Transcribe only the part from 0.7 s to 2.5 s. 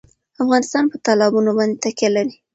په تالابونه باندې تکیه لري.